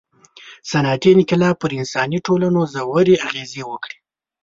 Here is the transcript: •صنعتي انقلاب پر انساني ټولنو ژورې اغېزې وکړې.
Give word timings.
•صنعتي 0.71 1.09
انقلاب 1.15 1.55
پر 1.61 1.71
انساني 1.79 2.19
ټولنو 2.27 2.61
ژورې 2.73 3.15
اغېزې 3.27 3.63
وکړې. 3.71 3.97